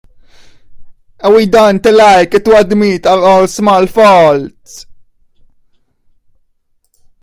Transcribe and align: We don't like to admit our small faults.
We 1.29 1.45
don't 1.45 1.85
like 1.85 2.31
to 2.31 2.57
admit 2.57 3.05
our 3.05 3.45
small 3.47 3.85
faults. 3.85 4.87